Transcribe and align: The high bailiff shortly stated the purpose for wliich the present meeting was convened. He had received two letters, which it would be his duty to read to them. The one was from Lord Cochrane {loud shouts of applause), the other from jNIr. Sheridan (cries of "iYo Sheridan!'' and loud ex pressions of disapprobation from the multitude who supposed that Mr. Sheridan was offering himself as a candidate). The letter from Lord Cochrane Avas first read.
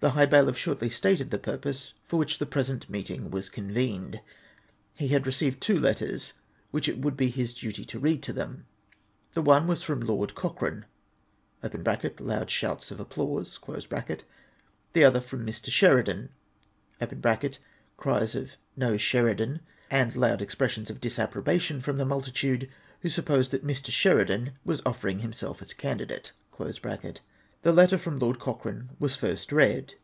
The 0.00 0.10
high 0.10 0.26
bailiff 0.26 0.58
shortly 0.58 0.90
stated 0.90 1.30
the 1.30 1.38
purpose 1.38 1.94
for 2.06 2.22
wliich 2.22 2.36
the 2.38 2.44
present 2.46 2.88
meeting 2.88 3.30
was 3.30 3.48
convened. 3.48 4.20
He 4.94 5.08
had 5.08 5.26
received 5.26 5.60
two 5.60 5.78
letters, 5.78 6.34
which 6.70 6.86
it 6.88 6.98
would 6.98 7.16
be 7.16 7.28
his 7.30 7.54
duty 7.54 7.84
to 7.86 7.98
read 7.98 8.22
to 8.24 8.32
them. 8.32 8.66
The 9.32 9.42
one 9.42 9.66
was 9.66 9.82
from 9.82 10.00
Lord 10.00 10.34
Cochrane 10.36 10.84
{loud 12.20 12.50
shouts 12.50 12.90
of 12.90 13.00
applause), 13.00 13.58
the 14.92 15.02
other 15.04 15.20
from 15.20 15.46
jNIr. 15.46 15.70
Sheridan 15.72 16.28
(cries 17.96 18.34
of 18.36 18.52
"iYo 18.78 18.98
Sheridan!'' 19.00 19.60
and 19.98 20.14
loud 20.14 20.42
ex 20.42 20.54
pressions 20.54 20.90
of 20.90 21.00
disapprobation 21.00 21.80
from 21.80 21.96
the 21.96 22.06
multitude 22.06 22.68
who 23.00 23.08
supposed 23.08 23.50
that 23.50 23.66
Mr. 23.66 23.90
Sheridan 23.90 24.52
was 24.62 24.82
offering 24.86 25.20
himself 25.20 25.62
as 25.62 25.72
a 25.72 25.74
candidate). 25.74 26.30
The 27.62 27.72
letter 27.72 27.98
from 27.98 28.20
Lord 28.20 28.38
Cochrane 28.38 28.90
Avas 29.02 29.16
first 29.16 29.50
read. 29.50 29.94